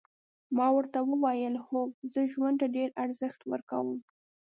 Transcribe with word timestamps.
ما 0.57 0.67
ورته 0.75 0.97
وویل 1.09 1.55
هو 1.65 1.79
زه 2.13 2.21
ژوند 2.31 2.55
ته 2.61 2.67
ډېر 2.75 2.89
ارزښت 3.03 3.39
ورکوم. 3.51 3.89